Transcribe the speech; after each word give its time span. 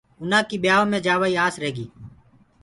اُنآ 0.21 0.39
ڪي 0.49 0.57
ٻيآئوُ 0.63 0.83
مي 0.91 0.99
جآوآ 1.05 1.27
ڪيٚ 1.33 1.39
آس 1.45 1.55
رهيگي۔ 1.61 1.85